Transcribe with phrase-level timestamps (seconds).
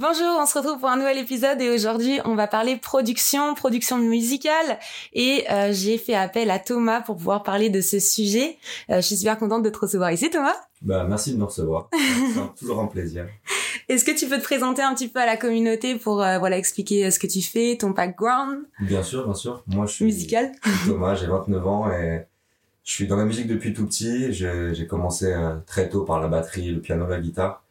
[0.00, 3.98] Bonjour, on se retrouve pour un nouvel épisode et aujourd'hui on va parler production, production
[3.98, 4.78] musicale
[5.12, 8.58] et euh, j'ai fait appel à Thomas pour pouvoir parler de ce sujet.
[8.90, 10.54] Euh, je suis super contente de te recevoir ici Thomas.
[10.82, 11.90] Bah merci de me recevoir,
[12.32, 13.26] c'est toujours un plaisir.
[13.88, 16.58] Est-ce que tu peux te présenter un petit peu à la communauté pour euh, voilà
[16.58, 18.60] expliquer ce que tu fais, ton background?
[18.78, 19.64] Bien sûr, bien sûr.
[19.66, 20.52] Moi je suis musical.
[20.86, 22.24] Thomas, j'ai 29 ans et
[22.84, 24.32] je suis dans la musique depuis tout petit.
[24.32, 25.34] J'ai commencé
[25.66, 27.64] très tôt par la batterie, le piano, la guitare.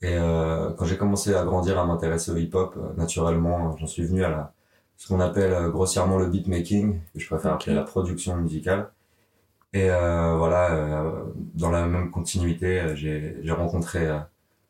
[0.00, 4.04] Et euh, quand j'ai commencé à grandir, à m'intéresser au hip-hop, euh, naturellement, j'en suis
[4.04, 4.52] venu à la,
[4.98, 8.90] ce qu'on appelle euh, grossièrement le beatmaking, que je préfère appeler la production musicale.
[9.72, 11.22] Et euh, voilà, euh,
[11.54, 14.08] dans la même continuité, j'ai rencontré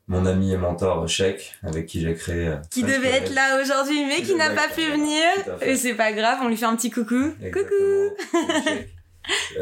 [0.06, 2.56] mon ami et mentor Sheik, avec qui j'ai créé.
[2.70, 5.22] Qui devait être là aujourd'hui, mais qui, n'a pas pu venir.
[5.62, 7.32] Et c'est pas grave, on lui fait un petit coucou.
[7.52, 8.14] Coucou.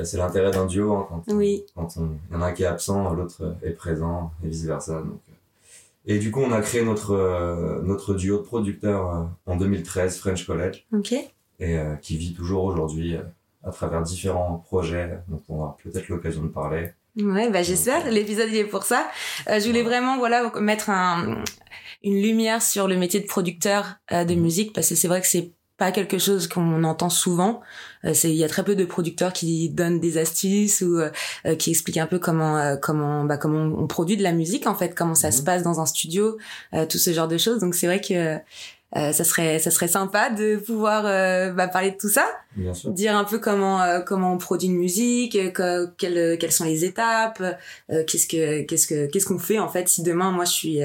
[0.05, 1.65] c'est l'intérêt d'un duo hein, quand, oui.
[1.75, 4.65] quand on, il y en a un qui est absent, l'autre est présent et vice
[4.65, 5.03] versa.
[5.03, 5.21] Donc
[6.07, 10.19] et du coup, on a créé notre euh, notre duo de producteurs euh, en 2013,
[10.19, 10.87] French College.
[10.93, 11.13] Ok.
[11.13, 11.27] Et
[11.61, 13.17] euh, qui vit toujours aujourd'hui
[13.65, 16.91] à travers différents projets dont on aura peut-être l'occasion de parler.
[17.17, 18.09] Ouais, bah j'espère.
[18.11, 19.09] L'épisode il est pour ça.
[19.47, 21.43] je voulais vraiment voilà mettre un,
[22.05, 24.41] une lumière sur le métier de producteur de mhm.
[24.41, 27.61] musique parce que c'est vrai que c'est pas quelque chose qu'on entend souvent.
[28.05, 31.11] Euh, c'est il y a très peu de producteurs qui donnent des astuces ou euh,
[31.47, 34.75] euh, qui expliquent un peu comment comment bah comment on produit de la musique en
[34.75, 35.45] fait, comment ça se mhm.
[35.45, 36.39] passe dans un studio,
[36.89, 37.61] tout ce genre de choses.
[37.61, 38.39] Donc c'est vrai que
[38.95, 41.03] ça serait ça serait sympa de pouvoir
[41.55, 42.27] bah, parler de tout ça,
[42.57, 42.91] Bien sûr.
[42.91, 45.39] dire un peu comment comment on produit une musique,
[45.99, 47.43] quelles quelles sont les étapes,
[47.89, 50.81] qu'est-ce que qu'est-ce que qu'est-ce qu'on fait en fait si demain moi je suis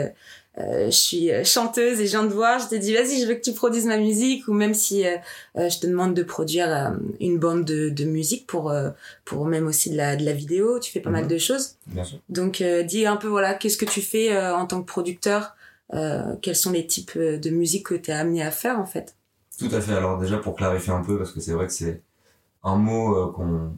[0.58, 3.28] euh, je suis euh, chanteuse et je viens de voir, je te dis vas-y, je
[3.28, 5.18] veux que tu produises ma musique ou même si euh,
[5.56, 8.74] je te demande de produire une bande de, de musique pour
[9.24, 11.30] pour même aussi de la de la vidéo, tu fais pas mal mhm.
[11.30, 11.76] de choses.
[11.88, 12.20] Bien sûr.
[12.28, 15.56] Donc dis un peu voilà, qu'est-ce que tu fais en tant que producteur?
[16.42, 19.16] Quels sont les types de musique que tu es amené à faire en fait?
[19.58, 19.94] Tout à fait.
[19.94, 22.02] Alors déjà pour clarifier un peu parce que c'est vrai que c'est
[22.64, 23.74] un mot qu'on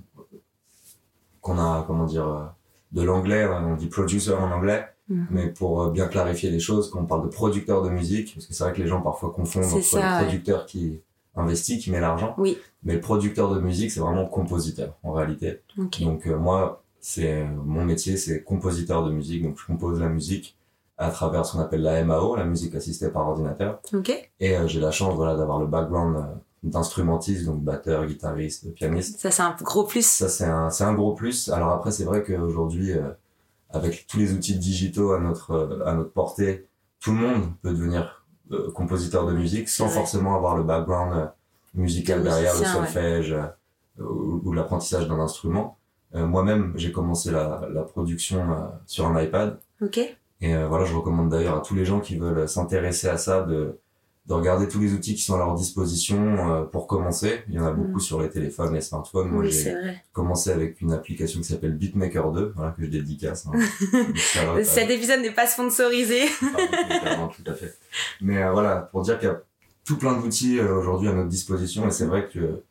[1.41, 2.53] qu'on a comment dire
[2.93, 5.27] de l'anglais, on dit producer en anglais Mhm.
[5.31, 8.45] Mais pour euh, bien clarifier les choses, quand on parle de producteur de musique, parce
[8.45, 11.01] que c'est vrai que les gens parfois confondent entre le producteur qui
[11.35, 12.35] investit, qui met l'argent.
[12.37, 12.57] Oui.
[12.83, 15.61] Mais le producteur de musique, c'est vraiment compositeur, en réalité.
[15.77, 19.43] Donc euh, moi, c'est mon métier, c'est compositeur de musique.
[19.43, 20.57] Donc je compose la musique
[20.97, 23.81] à travers ce qu'on appelle la MAO, la musique assistée par ordinateur.
[23.93, 24.29] Okay.
[24.39, 26.23] Et euh, j'ai la chance voilà d'avoir le background
[26.63, 29.19] d'instrumentiste, donc batteur, guitariste, pianiste.
[29.19, 30.05] Ça c'est un gros plus.
[30.05, 31.49] Ça c'est un c'est un gros plus.
[31.49, 32.93] Alors après c'est vrai qu'aujourd'hui
[33.73, 36.67] avec tous les outils digitaux à notre euh, à notre portée,
[36.99, 41.25] tout le monde peut devenir euh, compositeur de musique sans forcément avoir le background euh,
[41.73, 43.35] musical derrière, le solfège
[43.99, 45.77] ou, l'apprentissage d'un instrument.
[46.13, 49.59] Moi-même, j'ai commencé la, la production sur un iPad.
[49.81, 49.99] Ok.
[50.41, 53.79] Et voilà, je recommande d'ailleurs à tous les gens qui veulent s'intéresser à ça de
[54.25, 56.17] de regarder tous les outils qui sont à leur disposition
[56.49, 57.43] euh, pour commencer.
[57.49, 58.01] Il y en a beaucoup mm.
[58.01, 59.29] sur les téléphones, les smartphones.
[59.29, 59.75] Moi, j'ai
[60.13, 63.47] commencé avec une application qui s'appelle Beatmaker 2, voilà, que je dédicace.
[63.47, 63.59] Hein.
[64.63, 66.21] Cet épisode n'est pas sponsorisé.
[67.05, 67.77] ah, tout à fait.
[68.21, 69.41] Mais euh, voilà, pour dire qu'il y a
[69.83, 72.63] tout plein d'outils euh, aujourd'hui à notre disposition, et c'est vrai que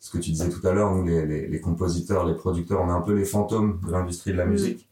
[0.00, 2.88] ce que tu disais tout à l'heure, nous, les, les, les, compositeurs, les producteurs, on
[2.88, 4.50] est un peu les fantômes de l'industrie de la mm.
[4.50, 4.88] musique.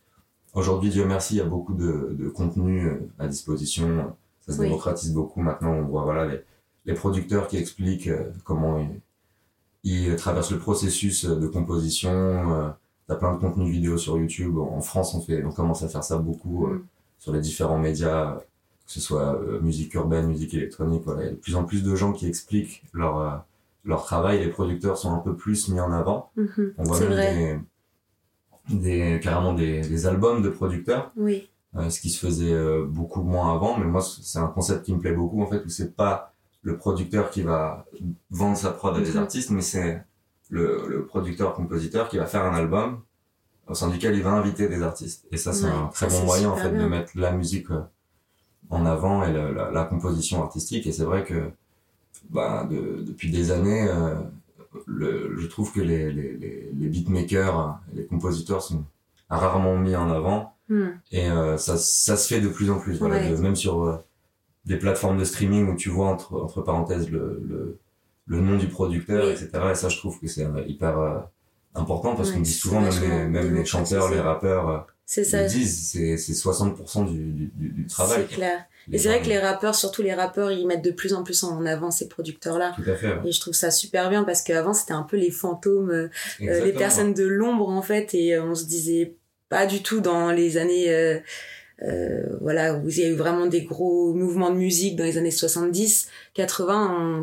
[0.53, 4.15] Aujourd'hui, Dieu merci, il y a beaucoup de, de contenu à disposition
[4.47, 5.73] ça se démocratise beaucoup maintenant.
[5.73, 6.41] On voit voilà les,
[6.87, 9.01] les producteurs qui expliquent euh, comment ils,
[9.85, 12.13] ils, traversent le processus de composition.
[12.13, 12.69] Euh,
[13.07, 14.57] T'as plein de contenus vidéo sur YouTube.
[14.57, 16.85] En France, on fait, on commence à faire ça beaucoup euh, mm.
[17.19, 18.37] sur les différents médias,
[18.87, 21.03] que ce soit euh, musique urbaine, musique électronique.
[21.05, 23.45] Voilà, il y a de plus en plus de gens qui expliquent leur
[23.85, 24.39] leur travail.
[24.39, 26.31] Les producteurs sont un peu plus mis en avant.
[26.39, 26.73] Mm-hmm.
[26.79, 27.65] On voit même
[28.71, 31.13] des, des carrément des, des albums de producteurs.
[31.17, 31.54] Oui euh,
[31.89, 33.79] ce qui se faisait euh, beaucoup moins avant.
[33.79, 36.33] Mais moi, c'est un concept qui me plaît beaucoup en fait, où c'est pas
[36.63, 37.85] le producteur qui va
[38.31, 39.19] vendre sa prod à des mhm.
[39.19, 40.03] artistes, mais c'est
[40.51, 43.03] le, le producteur-compositeur qui va faire un album
[43.67, 45.27] au sein duquel il va inviter des artistes.
[45.33, 47.83] Et ça, c'est un très bon moyen en fait de mettre la musique euh,
[48.71, 50.87] en avant et la, la, composition artistique.
[50.87, 51.51] Et c'est vrai que
[52.31, 54.15] bah, de, depuis des années, euh,
[54.87, 58.85] le, je trouve que les, les, les, les beatmakers, les compositeurs sont
[59.29, 60.54] rarement mis en avant.
[60.69, 60.89] Hmm.
[61.13, 62.99] Et euh, ça, ça se fait de plus en plus.
[62.99, 63.31] Voilà, Ouais.
[63.31, 63.97] de- même sur euh,
[64.65, 67.79] des plateformes de streaming où tu vois entre, entre parenthèses le, le,
[68.27, 69.51] le nom du producteur, etc.
[69.73, 71.19] Et ça, je trouve que c'est euh, hyper euh,
[71.75, 75.43] important parce Ouais, qu'on dit souvent, même les, même les chanteurs, les rappeurs, C'est ça.
[75.43, 78.25] le disent, c'est c'est 60% du, du, du, du travail.
[78.29, 78.65] C'est clair.
[78.89, 81.23] Les Et c'est vrai que les rappeurs, surtout les rappeurs, ils mettent de plus en
[81.25, 82.75] plus en avant ces producteurs-là.
[82.77, 83.09] Tout à fait.
[83.15, 83.21] ouais.
[83.29, 86.09] Et je trouve ça super bien parce qu'avant, c'était un peu les fantômes, euh,
[86.41, 88.15] les personnes de l'ombre, en fait.
[88.15, 89.17] Et on se disait
[89.55, 91.19] pas du tout dans les années, euh,
[91.83, 95.17] euh, voilà, où il y a eu vraiment des gros mouvements de musique dans les
[95.17, 97.23] années 70, 80.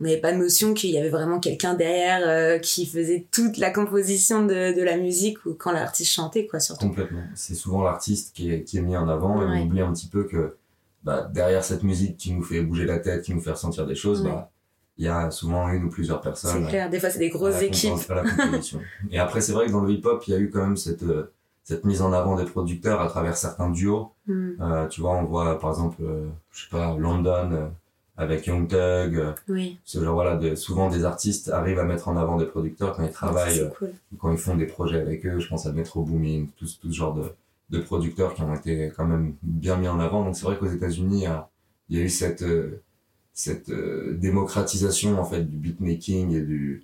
[0.00, 3.56] On n'avait pas de notion qu'il y avait vraiment quelqu'un derrière euh, qui faisait toute
[3.58, 6.86] la composition de, de la musique ou quand l'artiste chantait, quoi, surtout.
[6.86, 7.22] Complètement.
[7.34, 9.58] C'est souvent l'artiste qui est, qui est mis en avant et Ouais.
[9.60, 10.56] on oublie un petit peu que
[11.02, 13.94] bah, derrière cette musique qui nous fait bouger la tête, qui nous fait ressentir des
[13.96, 14.30] choses, Ouais.
[14.30, 14.50] bah,
[14.98, 16.90] il y a souvent une ou plusieurs C'est personnes clair.
[16.90, 17.92] Des fois, c'est des grosses équipes.
[19.10, 21.02] et après, c'est vrai que dans le hip-hop, il y a eu quand même cette,
[21.04, 21.32] euh,
[21.68, 24.10] cette mise en avant des producteurs à travers certains duos.
[24.26, 24.52] Hmm.
[24.58, 27.66] Euh, tu vois, on voit par exemple, euh, je sais pas, London euh,
[28.16, 29.78] avec Young Thug, Oui.
[29.84, 33.04] ce genre voilà, de, souvent des artistes arrivent à mettre en avant des producteurs quand
[33.04, 33.92] ils travaillent C'est cool.
[34.18, 36.96] quand ils font des projets avec eux, je pense à Metro Booming, tout, tout ce
[36.96, 37.24] genre de,
[37.68, 40.24] de producteurs qui ont été quand même bien mis en avant.
[40.24, 41.50] Donc c'est vrai qu'aux États-Unis, il y a,
[41.90, 42.46] il y a eu cette,
[43.34, 43.70] cette
[44.18, 46.82] démocratisation en fait du beatmaking et du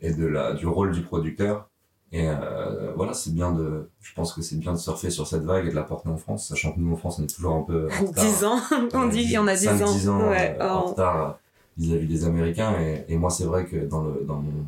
[0.00, 1.68] et de la du rôle du producteur.
[2.14, 5.44] Et euh, voilà, c'est bien de, je pense que c'est bien de surfer sur cette
[5.44, 7.54] vague et de la porter en France, sachant que nous en France, on est toujours
[7.54, 8.24] un peu en retard.
[8.24, 8.60] 10 ans.
[8.92, 9.76] on dit qu'on a 10 ans.
[9.86, 10.58] 5-10 ans Ouais.
[10.60, 10.88] euh, en Oh.
[10.90, 11.32] retard euh,
[11.78, 12.78] vis-à-vis des Américains.
[12.80, 14.66] Et, et moi, c'est vrai que dans, le, dans, mon,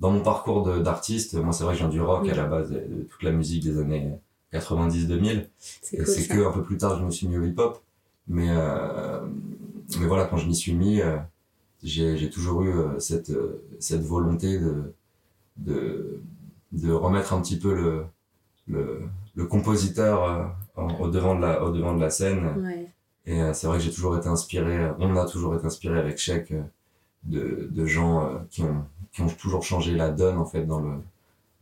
[0.00, 2.46] dans mon parcours de- d'artiste, moi, c'est vrai que je viens du rock à la
[2.46, 4.10] base, de, de toute la musique des années
[4.54, 5.46] 90-2000.
[5.58, 6.36] C'est Et cool.
[6.38, 7.82] que un peu plus tard, je me suis mis au hip-hop.
[8.28, 9.20] Mais, euh,
[10.00, 11.16] mais voilà, quand je m'y suis mis, euh,
[11.82, 14.94] j'ai j'ai toujours eu euh, cette, euh, cette volonté de,
[15.58, 16.20] de,
[16.72, 18.04] de remettre un petit peu le,
[18.66, 19.02] le,
[19.34, 20.44] le compositeur euh,
[20.76, 22.46] en- au, devant de la, au devant de la scène.
[22.62, 22.86] Ouais.
[23.26, 25.98] Et euh, c'est vrai que j'ai toujours été inspiré, euh, on a toujours été inspiré
[25.98, 26.62] avec Sheik euh,
[27.24, 30.92] de, de gens qui, ont, qui ont toujours changé la donne en fait dans le,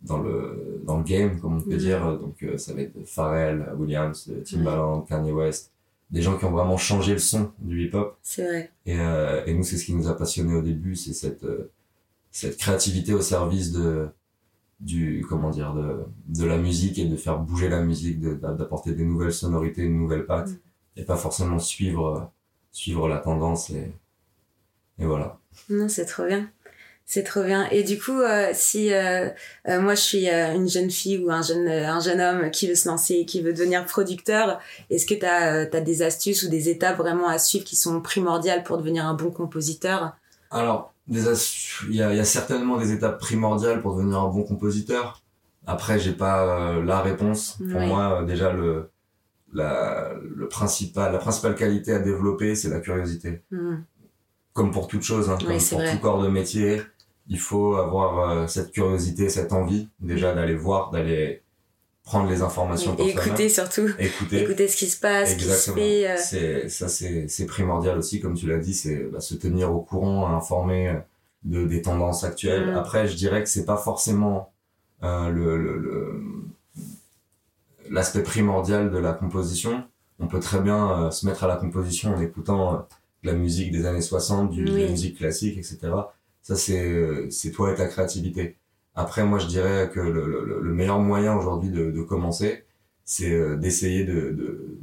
[0.02, 1.76] dans le, dans le game, comme on peut Mhm.
[1.78, 2.18] dire.
[2.18, 5.72] Donc euh, ça va être Pharrell, Williams, euh, Timbaland, Kanye West,
[6.10, 8.16] des gens qui ont vraiment changé le son du hip-hop.
[8.22, 8.70] C'est vrai.
[8.84, 11.70] Et, euh, et nous, c'est ce qui nous a passionnés au début, c'est cette, euh,
[12.30, 14.08] cette créativité au service de,
[14.80, 18.92] du, comment dire, de, de la musique et de faire bouger la musique, de- d'apporter
[18.92, 20.58] des nouvelles sonorités, une nouvelle patte, Mm.
[20.96, 22.30] et pas forcément suivre,
[22.72, 23.92] suivre la tendance et,
[24.98, 25.38] et voilà.
[25.70, 26.50] Non, c'est trop bien.
[27.08, 27.68] C'est trop bien.
[27.70, 29.28] Et du coup, euh, si euh,
[29.68, 32.66] euh, moi je suis euh, une jeune fille ou un jeune un jeune homme qui
[32.66, 34.58] veut se lancer qui veut devenir producteur,
[34.90, 38.64] est-ce que tu as, des astuces ou des étapes vraiment à suivre qui sont primordiales
[38.64, 40.16] pour devenir un bon compositeur?
[40.50, 41.22] Alors, des
[41.88, 45.22] il y a, il y a certainement des étapes primordiales pour devenir un bon compositeur.
[45.66, 46.44] Après, j'ai pas
[46.76, 47.58] euh, la réponse.
[47.70, 47.86] Pour Oui.
[47.86, 48.90] moi, euh, déjà le
[49.52, 53.42] la le principal la principale qualité à développer, c'est la curiosité.
[53.50, 53.76] Hmm.
[54.52, 55.92] Comme pour toute chose, hein, Oui, comme pour vrai.
[55.92, 56.82] tout corps de métier,
[57.28, 61.42] il faut avoir euh, cette curiosité, cette envie déjà d'aller voir, d'aller
[62.06, 63.90] prendre les informations Et pour écouter surtout.
[63.98, 64.40] Écouter.
[64.42, 65.76] Écouter ce qui se passe, ce qui se Exactement.
[65.76, 66.08] fait.
[66.08, 69.74] euh, C'est ça, c'est c'est primordial aussi, comme tu l'as dit, c'est bah, se tenir
[69.74, 70.94] au courant, informer euh,
[71.44, 72.70] de des tendances actuelles.
[72.72, 72.76] Mm.
[72.76, 74.52] Après, je dirais que c'est pas forcément
[75.02, 76.22] euh, le le- le-
[77.90, 79.84] l'aspect primordial de la composition.
[80.18, 82.78] On peut très bien euh, se mettre à la composition en écoutant euh,
[83.24, 84.90] de la musique des années 60, du, de la Oui.
[84.90, 85.78] musique classique, etc.
[86.42, 88.56] Ça, c'est c'est toi et ta créativité.
[88.96, 92.64] Après, moi, je dirais que le, le, le meilleur moyen aujourd'hui de, de commencer,
[93.04, 94.78] c'est euh, d'essayer de, de,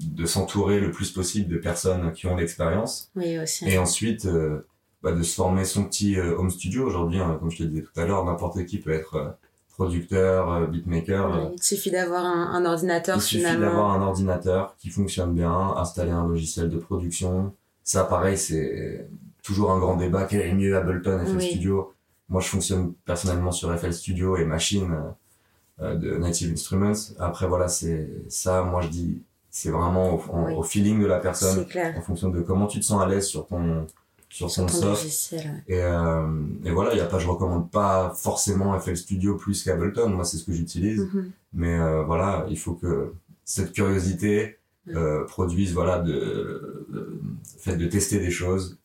[0.00, 3.66] de s'entourer le plus possible de personnes qui ont l'expérience Oui, aussi.
[3.68, 4.66] et ensuite euh,
[5.02, 6.84] bah, de se former son petit euh, home studio.
[6.86, 9.28] Aujourd'hui, hein, comme je te disais tout à l'heure, n'importe qui peut être euh,
[9.76, 11.52] producteur, euh, beatmaker.
[11.54, 13.66] il suffit d'avoir un, un ordinateur il suffit finalement.
[13.66, 17.54] d'avoir un ordinateur qui fonctionne bien, installer un logiciel de production.
[17.84, 19.06] Ça, pareil, c'est
[19.44, 20.24] toujours un grand débat.
[20.24, 21.50] Quel est le mieux, Ableton, FL Oui.
[21.50, 21.92] Studio?
[22.28, 26.92] Moi, je fonctionne personnellement sur FL Studio et Machine euh, euh, de Native Instruments.
[27.18, 28.62] Après, voilà, c'est ça.
[28.62, 30.54] Moi, je dis, c'est vraiment au, en- Oui.
[30.54, 31.64] au feeling de la personne,
[31.96, 33.86] en fonction de comment tu te sens à l'aise sur ton
[34.28, 35.02] sur Sur ton ton soft.
[35.04, 35.62] logiciel.
[35.68, 36.26] Et, euh,
[36.64, 40.08] et voilà, il y a pas, je recommande pas forcément FL Studio plus qu'Ableton.
[40.10, 41.00] Moi, c'est ce que j'utilise.
[41.02, 41.30] Mhm.
[41.54, 43.12] Mais euh, voilà, il faut que
[43.44, 46.86] cette curiosité euh, produise voilà de,
[47.58, 48.78] fait de tester des choses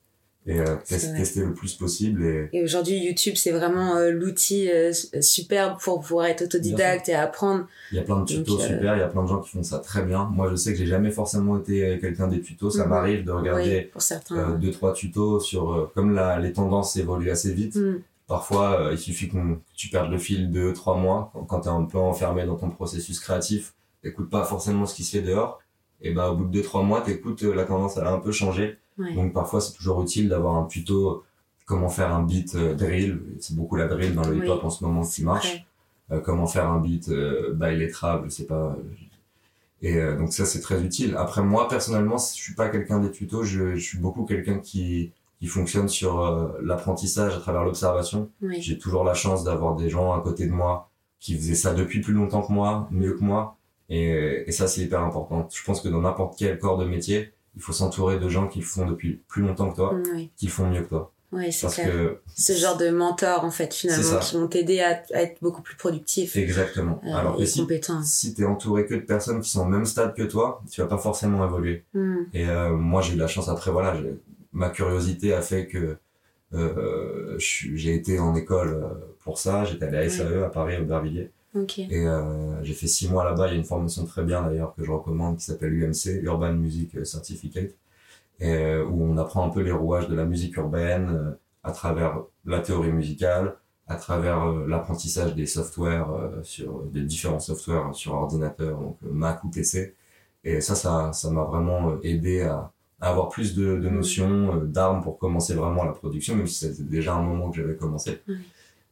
[0.48, 4.91] et euh, tester le plus possible et Et aujourd'hui, YouTube, c'est vraiment euh, l'outil euh,
[5.21, 7.67] superbe pour pouvoir être autodidacte et apprendre.
[7.91, 9.39] il y a plein de tutos Donc, euh, super, il y a plein de gens
[9.39, 10.25] qui font ça très bien.
[10.33, 12.89] Moi, je sais que j'ai jamais forcément été quelqu'un des tutos, ça Mhm.
[12.89, 14.51] m'arrive de Oui, regarder pour certains.
[14.57, 17.75] deux trois tutos sur comme la, les tendances évoluent assez vite.
[17.75, 18.01] Mhm.
[18.27, 19.38] parfois il suffit que
[19.75, 22.69] tu perdes le fil deux, trois mois quand tu es un peu enfermé dans ton
[22.69, 25.62] processus créatif, t'écoutes pas forcément ce qui se fait dehors.
[26.01, 28.31] Et bah au bout de deux, trois mois, t'écoutes la tendance elle a un peu
[28.31, 28.77] changé.
[29.15, 31.24] Donc parfois c'est toujours utile d'avoir un tuto
[31.65, 33.22] comment faire un beat drill.
[33.39, 35.65] C'est beaucoup la drill dans le hip-hop en ce moment qui marche.
[36.24, 38.75] comment faire un beat by je sais pas
[39.81, 41.15] et euh, donc ça, c'est très utile.
[41.17, 45.12] Après, moi, personnellement, je suis pas quelqu'un des tutos, je, je suis beaucoup quelqu'un qui,
[45.39, 48.29] qui fonctionne sur euh, l'apprentissage à travers l'observation.
[48.60, 50.89] J'ai toujours la chance d'avoir des gens à côté de moi
[51.20, 53.58] qui faisaient ça depuis plus longtemps que moi, mieux que moi.
[53.89, 55.48] Et, et ça, c'est hyper important.
[55.51, 58.60] Je pense que dans n'importe quel corps de métier, il faut s'entourer de gens qui
[58.60, 59.98] le font depuis plus longtemps que toi,
[60.38, 61.12] qui le font mieux que toi.
[61.31, 61.88] Oui, c'est clair.
[61.88, 65.77] Que Ce genre de mentor, en fait, finalement, qui vont t'aider à, être beaucoup plus
[65.77, 66.36] productif.
[66.36, 67.01] Exactement.
[67.05, 67.65] Euh, Alors si,
[68.03, 70.88] si t'es entouré que de personnes qui sont au même stade que toi, tu vas
[70.88, 71.86] pas forcément évoluer.
[71.93, 72.24] Hmm.
[72.34, 73.96] Et euh, moi, j'ai eu de la chance après, voilà,
[74.51, 75.96] ma curiosité a fait que
[76.53, 78.89] euh, j'ai été en école
[79.24, 79.63] pour ça.
[79.63, 81.31] J'étais allé à SAE à Paris, au Aubervilliers.
[81.53, 81.88] Okay.
[81.89, 83.48] Et euh, j'ai fait six mois là-bas.
[83.48, 86.53] Il y a une formation très bien d'ailleurs que je recommande qui s'appelle UMC, Urban
[86.53, 87.75] Music Certificate
[88.41, 91.31] euh, où on apprend un peu les rouages de la musique urbaine euh,
[91.63, 98.13] à travers la théorie musicale, à travers l'apprentissage des softwares sur des différents softwares sur
[98.13, 99.96] ordinateur, donc Mac ou PC.
[100.43, 105.17] Et ça, ça, ça m'a vraiment aidé à, avoir plus de, de notions, d'armes pour
[105.20, 108.22] commencer vraiment la production, même si c'était déjà un moment que j'avais commencé.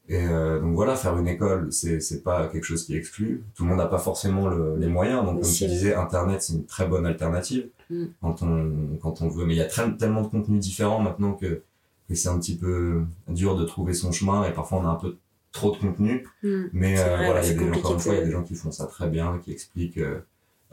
[0.09, 3.43] Et euh, donc voilà, faire une école, c'est c'est pas quelque chose qui exclut.
[3.55, 5.23] Tout le monde n'a pas forcément le, les moyens.
[5.23, 8.05] Donc comme tu disais, Internet c'est une très bonne alternative mm.
[8.21, 9.45] quand on quand on veut.
[9.45, 11.61] Mais il y a tellement de contenus différents maintenant que
[12.07, 14.95] que c'est un petit peu dur de trouver son chemin et parfois on a un
[14.95, 15.15] peu
[15.51, 16.25] trop de contenu.
[16.43, 16.63] Mm.
[16.73, 18.43] Mais euh, voilà, il y a des, encore une fois, il y a des gens
[18.43, 20.19] qui font ça très bien, qui expliquent euh,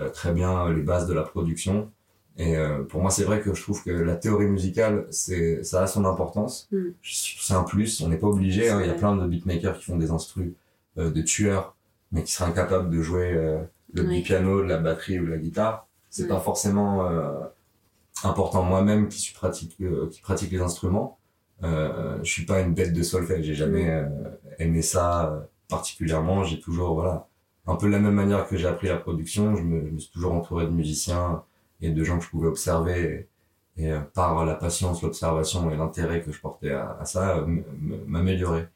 [0.01, 1.91] euh, très bien les bases de la production.
[2.39, 5.83] Et euh, pour moi, c'est vrai que je trouve que la théorie musicale, c'est ça
[5.83, 6.69] a son importance.
[6.71, 6.89] Mm.
[7.03, 8.03] C'est un plus.
[8.03, 8.69] On n'est pas obligé.
[8.69, 8.81] Hein.
[8.83, 10.53] Il y a plein de beatmakers qui font des instrus
[10.99, 11.75] euh, de tueurs,
[12.13, 13.63] mais qui seraient incapables de jouer euh,
[13.95, 15.87] le piano, la batterie ou la guitare.
[16.11, 17.07] C'est pas forcément
[18.25, 18.63] important.
[18.63, 19.77] Moi-même, qui suis pratique,
[20.11, 21.19] qui pratique les instruments,
[21.63, 23.45] je suis pas une bête de solfège.
[23.45, 24.03] J'ai jamais
[24.59, 26.43] aimé ça particulièrement.
[26.43, 27.29] J'ai toujours voilà
[27.67, 29.57] un peu de la même manière que j'ai appris la production.
[29.57, 31.43] Je me, je me suis toujours entouré de musiciens
[31.81, 33.29] et de gens que je pouvais observer
[33.77, 37.47] et, euh, par la patience, l'observation et l'intérêt que je portais à, ça, euh,
[38.07, 38.67] m'améliorer.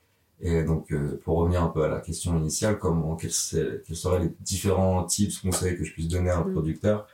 [0.43, 3.31] Et donc, euh, pour revenir un peu à la question initiale, comment, quels,
[3.87, 6.53] quels seraient les différents tips, conseils que je puisse donner à un mm.
[6.53, 7.07] producteur?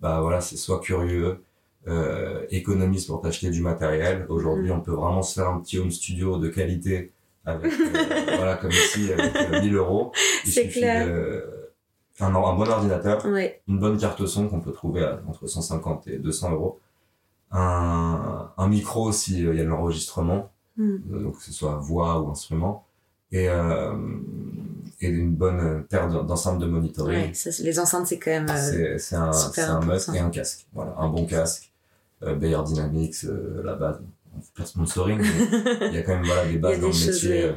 [0.00, 1.44] Bah voilà, c'est soit curieux,
[1.88, 4.26] euh, économiste pour t'acheter du matériel.
[4.28, 4.74] Aujourd'hui, mm.
[4.74, 7.12] on peut vraiment se faire un petit home studio de qualité
[7.44, 7.72] avec,
[8.36, 10.12] voilà, comme ici, avec 1000 euros.
[10.44, 11.08] C'est clair
[12.22, 16.18] un, un bon ordinateur, une bonne carte son qu'on peut trouver à, entre 150 et
[16.18, 16.80] 200 euros,
[17.50, 20.96] un, un micro s'il euh, y a de l'enregistrement, hmm.
[21.12, 22.84] euh, donc que ce soit voix ou instrument,
[23.30, 23.94] et, euh,
[25.00, 27.32] et une bonne paire d'enceintes de monitoring.
[27.32, 28.46] Ouais, les enceintes, c'est quand même.
[28.50, 30.66] Euh, c'est un, un must et un casque.
[30.72, 31.72] Voilà, un bon casque.
[32.22, 33.26] Euh, Bayer Dynamics,
[33.64, 34.00] la base.
[34.34, 36.88] On fait pas de sponsoring, mais il y a quand même voilà, des bases dans
[36.88, 37.52] le métier.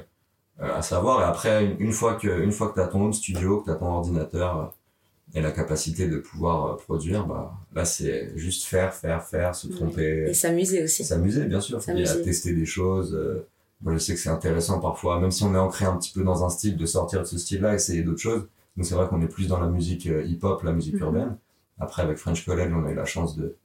[0.60, 1.22] À savoir.
[1.22, 3.88] Et après, une, fois que, une fois que t'as ton home studio, que t'as ton
[3.88, 4.66] ordinateur euh,
[5.34, 9.68] et la capacité de pouvoir euh, produire, bah, là, c'est juste faire, faire, faire, se
[9.68, 10.30] tromper.
[10.30, 11.04] Et s'amuser aussi.
[11.04, 11.80] S'amuser, bien sûr.
[11.90, 13.18] Et à tester des choses.
[13.82, 16.24] Moi, je sais que c'est intéressant parfois, même si on est ancré un petit peu
[16.24, 18.48] dans un style, de sortir de ce style-là, essayer d'autres choses.
[18.78, 21.02] Donc, c'est vrai qu'on est plus dans la musique hip-hop, la musique mhm.
[21.02, 21.38] urbaine.
[21.80, 23.58] Après, avec French College, on a eu la chance de,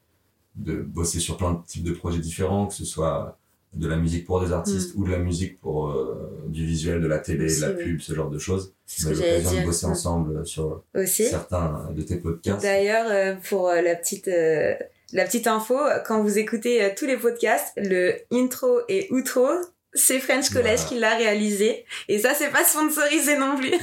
[0.57, 3.39] de bosser sur plein de types de projets différents, que ce soit
[3.73, 5.01] de la musique pour des artistes mm.
[5.01, 8.15] ou de la musique pour euh, du visuel, de la télé, de la pub, ce
[8.15, 8.75] genre de choses.
[9.05, 12.63] On a l'occasion de bosser ensemble sur certains de tes podcasts.
[12.63, 14.31] D'ailleurs, euh, pour euh, la petite
[15.13, 19.47] la petite info, quand vous écoutez tous les podcasts, le intro et outro
[19.93, 21.85] c'est French College qui l'a réalisé.
[22.09, 23.73] Et ça, c'est pas sponsorisé non plus.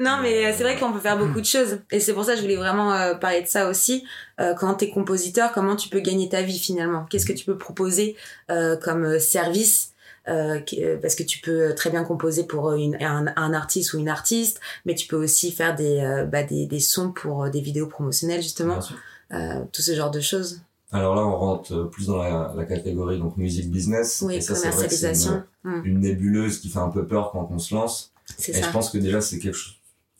[0.00, 1.78] non, mais euh, c'est vrai qu'on peut faire beaucoup de choses.
[1.90, 4.04] Et c'est pour ça que je voulais vraiment euh, parler de ça aussi.
[4.40, 7.06] Euh, quand t'es compositeur, comment tu peux gagner ta vie finalement?
[7.10, 8.16] Qu'est-ce que tu peux proposer
[8.50, 9.90] euh, comme service
[10.24, 14.60] parce que tu peux très bien composer pour une, un, un, artiste ou une artiste,
[14.86, 18.78] mais tu peux aussi faire des, bah, des, des sons pour des vidéos promotionnelles justement,
[19.30, 20.60] tout ce genre de choses.
[20.92, 24.22] Alors là, on rentre plus dans la, la catégorie donc musique business.
[24.24, 25.42] Oui, et ça, commercialisation.
[25.64, 25.84] Une, hmm.
[25.86, 28.12] une, nébuleuse qui fait un peu peur quand on se lance.
[28.46, 28.66] Et ça.
[28.66, 29.56] je pense que déjà, c'est quelque,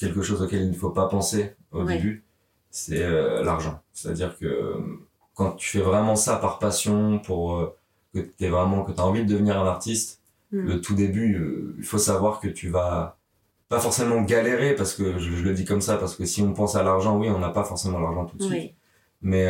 [0.02, 2.24] quelque chose auquel il ne faut pas penser au début.
[2.70, 3.80] C'est euh, l'argent.
[3.92, 4.76] C'est-à-dire que euh,
[5.34, 7.76] quand tu fais vraiment ça par passion, pour euh,
[8.14, 10.20] que vraiment que t'as envie de devenir un artiste,
[10.52, 10.60] hmm.
[10.60, 13.18] le tout début, il faut savoir que tu vas
[13.68, 16.52] pas forcément galérer parce que je, je, le dis comme ça parce que si on
[16.52, 18.74] pense à l'argent, oui, on n'a pas forcément l'argent tout de suite.
[19.22, 19.46] Mais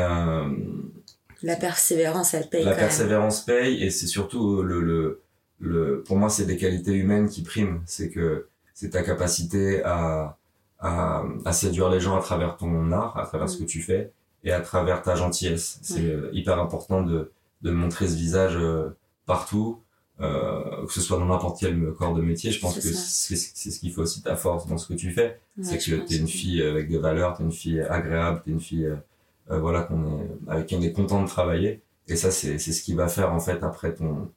[1.42, 2.64] la persévérance, elle paye.
[2.64, 5.22] La persévérance paye et c'est surtout le, le,
[5.58, 7.82] le, pour moi, c'est des qualités humaines qui priment.
[7.86, 10.36] C'est que c'est ta capacité à,
[10.82, 14.12] à, à, séduire les gens à travers ton art, à travers ce que tu fais
[14.44, 15.78] et à travers ta gentillesse.
[15.82, 18.90] C'est euh, hyper important de, de montrer ce visage euh,
[19.24, 19.80] partout,
[20.20, 22.50] euh, que ce soit dans n'importe quel corps de métier.
[22.50, 25.40] Je pense que c'est ce qui fait aussi ta force dans ce que tu fais.
[25.62, 28.92] c'est que t'es une fille avec des valeurs, t'es une fille agréable, t'es une fille
[29.50, 31.82] euh, voilà qu'on est avec qui on est content de travailler.
[32.08, 34.30] Et ça, c'est c'est ce qui va faire en fait après ton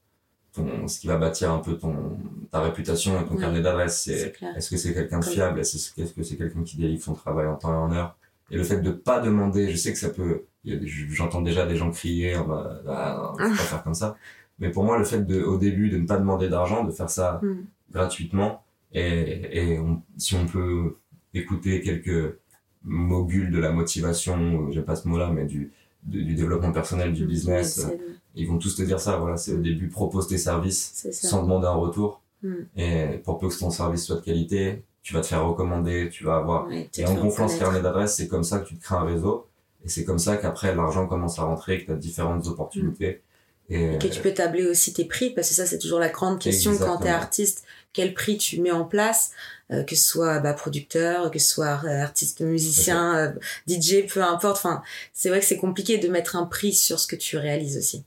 [0.55, 2.17] ton, ce qui va bâtir un peu ton,
[2.51, 4.03] ta réputation et ton carnet d'adresse.
[4.03, 5.59] C'est, est-ce que c'est quelqu'un de fiable?
[5.59, 8.17] Est-ce que c'est quelqu'un qui délivre son travail en temps et en heure?
[8.51, 11.91] Et le fait de pas demander, je sais que ça peut, j'entends déjà des gens
[11.91, 14.15] crier, on va, ah, pas faire comme ça.
[14.59, 17.09] Mais pour moi, le fait de, au début, de ne pas demander d'argent, de faire
[17.09, 17.55] ça mm.
[17.91, 19.79] gratuitement, et, et
[20.17, 20.97] si on peut
[21.33, 22.37] écouter quelques
[22.83, 27.87] moguls de la motivation, j'aime pas ce mot-là, mais du, du développement personnel, du business,
[28.35, 29.17] ils vont tous te dire ça.
[29.17, 32.21] Voilà, c'est au début propose tes services sans demander un retour.
[32.43, 32.53] Mm.
[32.77, 36.23] Et pour peu que ton service soit de qualité, tu vas te faire recommander, tu
[36.23, 36.67] vas avoir.
[36.71, 39.47] et en gonflant ce carnet d'adresses, c'est comme ça que tu te crées un réseau.
[39.85, 43.21] Et c'est comme ça qu'après, l'argent commence à rentrer, que tu as différentes opportunités.
[43.69, 46.39] Et, que tu peux tabler aussi tes prix, parce que ça, c'est toujours la grande
[46.39, 47.63] question quand tu es artiste.
[47.93, 49.31] Quel prix tu mets en place,
[49.71, 53.31] euh, que ce soit bah, producteur, que ce soit euh, artiste, musicien, euh,
[53.67, 54.57] DJ, peu importe.
[54.57, 54.81] Enfin,
[55.13, 58.03] c'est vrai que c'est compliqué de mettre un prix sur ce que tu réalises aussi.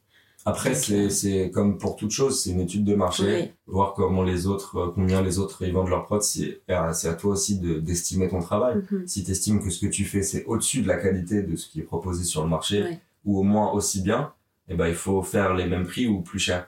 [0.49, 4.47] Après, c'est, c'est comme pour toute chose, c'est une étude de marché, voir comment les
[4.47, 6.23] autres, combien les autres ils vendent leurs prods.
[6.23, 6.63] C'est,
[6.95, 8.77] c'est à toi aussi de, d'estimer ton travail.
[8.77, 9.07] Mm-hmm.
[9.07, 11.69] Si tu estimes que ce que tu fais, c'est au-dessus de la qualité de ce
[11.69, 14.33] qui est proposé sur le marché, ou au moins aussi bien,
[14.69, 16.67] eh ben, il faut faire les mêmes prix ou plus cher.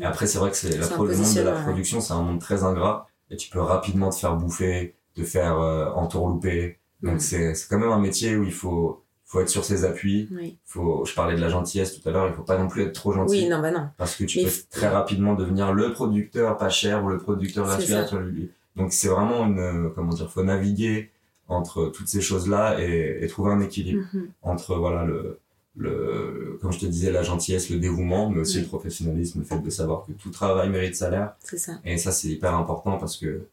[0.00, 2.40] Et après, c'est vrai que c'est, la, le monde de la production, c'est un monde
[2.40, 6.78] très ingrat, et tu peux rapidement te faire bouffer, te faire euh, entourlouper.
[7.02, 7.20] Donc mm.
[7.20, 10.28] c'est, c'est quand même un métier où il faut, faut être sur ses appuis.
[10.32, 10.56] Oui.
[10.64, 12.92] Faut, je parlais de la gentillesse tout à l'heure, il faut pas non plus être
[12.92, 13.42] trop gentil.
[13.42, 13.88] Oui, non, bah non.
[13.98, 18.50] Parce que tu peux très rapidement devenir le producteur pas cher ou le producteur gratuit.
[18.76, 21.10] Donc c'est vraiment une, comment dire, faut naviguer
[21.48, 24.26] entre toutes ces choses-là et, et trouver un équilibre mm-hmm.
[24.42, 25.38] entre, voilà, le,
[25.76, 29.60] le, comme je te disais, la gentillesse, le dévouement, mais aussi le professionnalisme, le fait
[29.60, 31.34] de savoir que tout travail mérite salaire.
[31.40, 31.78] C'est ça.
[31.84, 33.46] Et ça, c'est hyper important parce que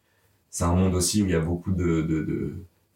[0.50, 2.54] c'est un monde aussi où il y a beaucoup de, de, de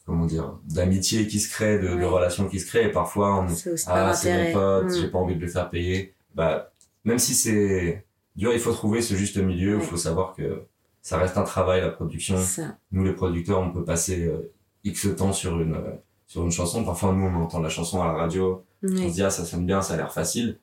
[0.08, 2.88] comment dire d'amitié qui se crée de, de, relations qui se créent.
[2.88, 3.48] Et parfois on
[3.88, 4.96] ah c'est mon pote mm.
[4.96, 6.16] j'ai pas envie de le faire payer.
[6.34, 6.72] Bah
[7.04, 9.76] même si c'est dur il faut trouver ce juste milieu.
[9.76, 10.64] Il faut savoir que
[11.02, 12.38] ça reste un travail la production.
[12.92, 14.50] Nous les producteurs on peut passer euh,
[14.86, 15.92] x temps sur une euh,
[16.26, 16.86] sur une chanson.
[16.86, 18.64] Parfois nous on entend la chanson à la radio.
[18.84, 20.58] On se dit ah ça sonne bien ça a l'air facile.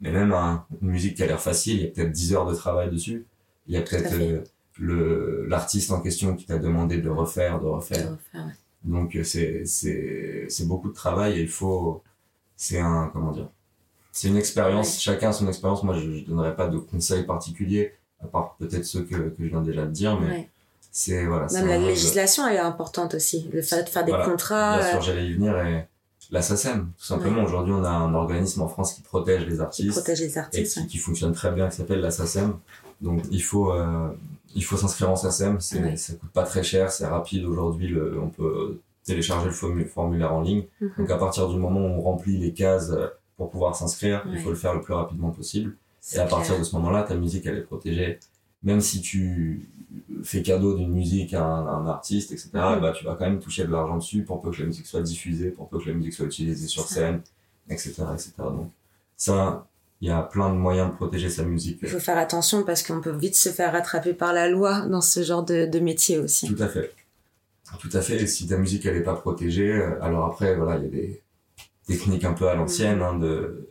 [0.00, 2.54] Mais même une musique qui a l'air facile il y a peut-être 10 heures de
[2.54, 3.26] travail dessus.
[3.68, 4.42] Il y a peut-être euh,
[4.76, 8.52] le l'artiste en question qui t'a demandé de refaire de refaire, de refaire ouais.
[8.84, 12.02] Donc euh, c'est c'est c'est beaucoup de travail et il faut
[12.56, 13.48] c'est un comment dire
[14.12, 15.82] c'est une expérience chacun a son expérience.
[15.82, 19.48] Moi je, je donnerais pas de conseils particuliers à part peut-être ceux que que je
[19.48, 20.48] viens déjà de dire mais
[20.90, 23.48] c'est voilà même la législation elle est importante aussi.
[23.52, 25.86] Le fait de faire des contrats bien sûr euh, j'allais y venir et
[26.30, 27.42] la SACEM tout simplement.
[27.42, 30.78] Aujourd'hui on a un organisme en France qui protège les artistes qui protège les artistes
[30.78, 32.56] et qui, qui fonctionne très bien qui s'appelle la SACEM.
[33.00, 34.08] Donc il faut euh,
[34.54, 35.96] il faut s'inscrire en SACEM, c'est, ouais.
[35.96, 40.42] ça coûte pas très cher, c'est rapide aujourd'hui, le, on peut télécharger le formulaire en
[40.42, 40.64] ligne.
[40.80, 40.98] Mm -hmm.
[40.98, 43.06] Donc à partir du moment où on remplit les cases euh,
[43.36, 44.32] pour pouvoir s'inscrire, ouais.
[44.34, 45.76] il faut le faire le plus rapidement possible.
[46.00, 48.18] C'est et à partir de ce moment-là, ta musique elle est protégée.
[48.62, 49.20] Même si tu
[50.24, 52.80] fais cadeau d'une musique à un, à un artiste, etc., mm -hmm.
[52.80, 55.02] bah, tu vas quand même toucher de l'argent dessus pour peu que la musique soit
[55.12, 57.18] diffusée, pour peu que la musique soit utilisée sur scène,
[57.74, 58.32] etc., etc.
[58.38, 58.70] Donc
[59.16, 59.36] ça,
[60.00, 61.80] il y a plein de moyens de protéger sa musique.
[61.82, 65.00] Il faut faire attention parce qu'on peut vite se faire rattraper par la loi dans
[65.00, 66.46] ce genre de, de métier aussi.
[66.46, 66.94] Tout à fait.
[67.80, 68.22] Tout à fait.
[68.22, 70.90] Et si ta musique elle est pas protégée, euh, alors après voilà, il y a
[70.90, 71.22] des
[71.86, 73.68] techniques un peu à l'ancienne hein, de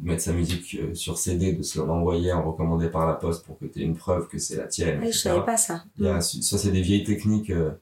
[0.00, 3.58] mettre sa musique euh, sur CD, de se l'envoyer en recommandé par la poste pour
[3.58, 5.00] que tu aies une preuve que c'est la tienne.
[5.02, 5.84] Oui, je savais pas ça.
[5.98, 7.72] Il y a, ça c'est des vieilles techniques euh,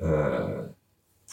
[0.00, 0.62] euh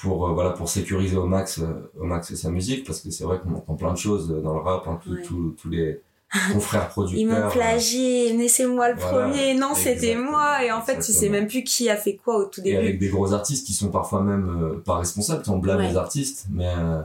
[0.02, 3.24] pour euh, voilà pour sécuriser au max euh, au max sa musique parce que c'est
[3.24, 6.02] vrai qu'on entend plein de choses dans le rap hein, tous les
[6.54, 10.72] confrères producteurs ils m'ont plagié mais c'est moi le voilà, premier non c'était moi et
[10.72, 11.02] en fait Exactement.
[11.06, 13.34] tu sais même plus qui a fait quoi au tout début et avec des gros
[13.34, 15.90] artistes qui sont parfois même euh, pas responsables on blâme ouais.
[15.90, 17.02] les artistes mais euh,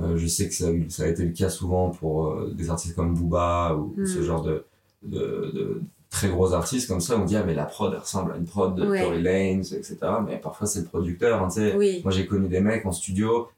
[0.00, 2.94] euh, je sais que ça, ça a été le cas souvent pour euh, des artistes
[2.94, 4.06] comme Booba ou mm.
[4.06, 4.64] ce genre de,
[5.02, 8.32] de, de très gros artistes comme ça, on dit ah mais la prod elle ressemble
[8.32, 9.02] à une prod de ouais.
[9.02, 9.96] Tory Lanez, etc.
[10.26, 11.74] Mais parfois c'est le producteur, hein, tu sais.
[11.76, 12.00] Oui.
[12.02, 13.48] Moi j'ai connu des mecs en studio,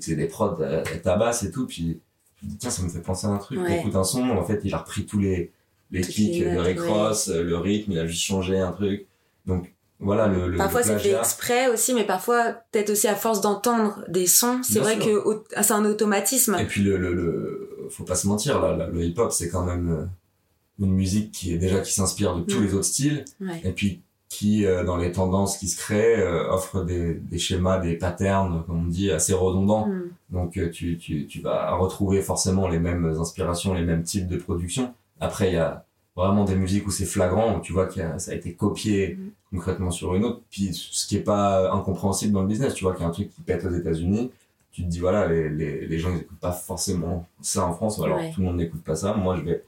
[0.00, 2.00] c'est des prods à tabasse et tout, puis
[2.40, 3.58] je me dis tiens ça me fait penser à un truc.
[3.60, 3.80] Ouais.
[3.80, 5.50] Écoute un son, en fait il a repris tous les
[5.90, 7.42] les de Rick Ross, ouais.
[7.42, 9.06] le rythme, il a juste changé un truc.
[9.46, 13.42] Donc voilà le, le parfois c'est fait exprès aussi mais parfois peut-être aussi à force
[13.42, 15.22] d'entendre des sons c'est vrai sûr.
[15.22, 19.04] que c'est un automatisme et puis le, le, le faut pas se mentir là, le
[19.04, 20.08] hip hop c'est quand même
[20.80, 22.64] une musique qui est déjà qui s'inspire de tous Mm.
[22.64, 23.60] les autres styles Ouais.
[23.64, 27.78] et puis qui euh, dans les tendances qui se créent euh, offre des, des schémas
[27.80, 30.02] des patterns comme on dit assez redondants Mm.
[30.30, 34.36] donc euh, tu, tu, tu vas retrouver forcément les mêmes inspirations les mêmes types de
[34.36, 35.84] production après il y a
[36.16, 39.16] vraiment des musiques où c'est flagrant où tu vois que ça a été copié
[39.52, 39.56] Mm.
[39.56, 42.92] concrètement sur une autre puis ce qui est pas incompréhensible dans le business tu vois
[42.94, 44.30] qu'il y a un truc qui pète aux États-Unis
[44.72, 47.98] tu te dis voilà les, les, les gens ils écoutent pas forcément ça en France
[47.98, 48.30] ou alors Ouais.
[48.32, 49.64] tout le monde n'écoute pas ça moi je vais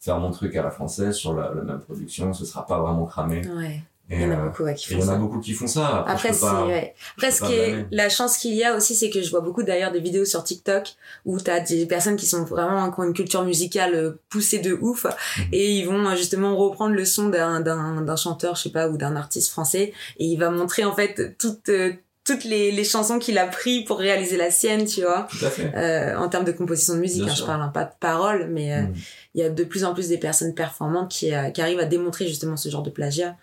[0.00, 3.06] faire mon truc à la française sur la, la même production ce sera pas vraiment
[3.06, 3.82] cramé Ouais.
[4.10, 5.14] et Il y en a euh, beaucoup ouais, qui et il font y en a
[5.14, 5.18] ça.
[5.18, 6.94] beaucoup qui font ça après, c'est, ouais.
[7.16, 9.64] Après, ce qui est, la chance qu'il y a aussi, c'est que je vois beaucoup
[9.64, 13.14] d'ailleurs des vidéos sur TikTok où t'as des personnes qui sont vraiment, qui ont une
[13.14, 15.44] culture musicale euh, poussée de ouf Mhm.
[15.52, 18.96] et ils vont euh, justement reprendre le son d'un, d'un, chanteur, je sais pas, ou
[18.96, 21.92] d'un artiste français et il va montrer en fait toutes, euh,
[22.26, 25.50] toutes les, les chansons qu'il a pris pour réaliser la sienne, tu vois, tout à
[25.50, 28.48] fait euh, en termes de composition de musique, hein, je parle hein, pas de paroles,
[28.50, 28.94] mais euh, Mm.
[29.34, 31.84] il y a de plus en plus des personnes performantes qui, euh, qui arrivent à
[31.84, 33.36] démontrer justement ce genre de plagiat.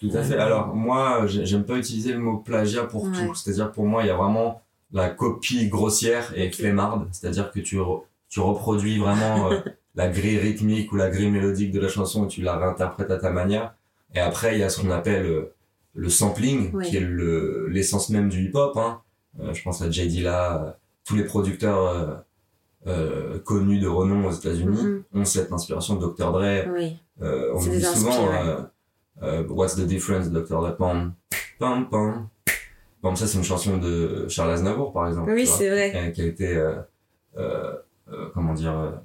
[0.00, 0.38] Tout à fait.
[0.38, 3.10] Alors, moi, j'ai- j'aime pas utiliser le mot plagiat pour Ouais.
[3.12, 3.34] tout.
[3.34, 7.06] C'est-à-dire, pour moi, il y a vraiment la copie grossière et flemmarde.
[7.12, 9.58] C'est-à-dire que tu, re- tu reproduis vraiment euh,
[9.94, 13.18] la grille rythmique ou la grille mélodique de la chanson et tu la réinterprètes à
[13.18, 13.74] ta manière.
[14.14, 15.52] Et après, il y a ce qu'on appelle euh,
[15.94, 16.84] le sampling, Ouais.
[16.86, 18.76] qui est le- l'essence même du hip-hop.
[18.76, 19.00] Hein.
[19.40, 20.70] Euh, je pense à Jay Dilla, euh,
[21.04, 22.24] tous les producteurs
[22.86, 25.02] euh, connus de renom aux États-Unis Mhm.
[25.14, 26.32] ont cette inspiration de Dr.
[26.32, 26.96] Dre, Oui.
[27.20, 28.66] euh, on dit souvent,
[29.50, 30.60] What's the difference, Dr.
[30.62, 30.76] Dre?
[30.78, 31.12] Pam,
[31.58, 32.28] pam, pam.
[33.02, 35.30] Bon, ça, c'est une chanson de Charles Aznavour, par exemple.
[35.32, 36.12] Oui, c'est vrai.
[36.14, 36.64] Qui a été,
[38.34, 39.00] comment dire,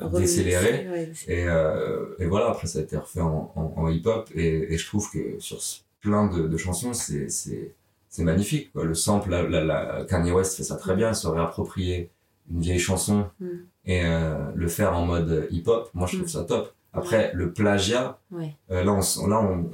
[0.00, 0.88] Remixé, décéléré.
[0.90, 4.28] ouais, c'est- Et, et voilà, après, ça a été refait en, en, en hip-hop.
[4.34, 7.74] Et, et je trouve que sur ce- plein de, de chansons, c'est, c'est,
[8.08, 8.72] c'est magnifique.
[8.72, 8.84] Quoi.
[8.84, 12.10] Le sample, la, la, la- Kanye West fait ça très bien, se réapproprier
[12.52, 13.46] une vieille chanson Mm.
[13.86, 15.90] et euh, le faire en mode hip-hop.
[15.94, 16.38] Moi, je trouve Mm.
[16.38, 16.72] ça top.
[16.92, 18.54] Après, le plagiat, Ouais.
[18.70, 19.68] euh, là, on, là on,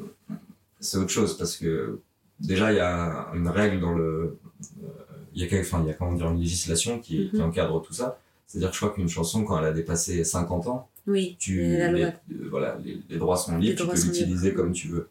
[0.80, 2.00] c'est autre chose parce que
[2.40, 4.38] déjà, il y a une règle dans le.
[4.82, 4.88] euh,
[5.34, 7.92] Il y a, enfin, il y a comment dire, une législation qui, qui encadre tout
[7.94, 8.18] ça.
[8.46, 11.36] C'est-à-dire que je crois qu'une chanson, quand elle a dépassé 50 ans, Oui.
[11.38, 12.10] tu, les, euh,
[12.50, 15.08] voilà, les, les droits sont Les libres, tu peux l'utiliser comme tu veux.